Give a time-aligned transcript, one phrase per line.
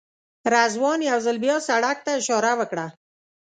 [0.53, 2.85] رضوان یو ځل بیا سړک ته اشاره وکړه.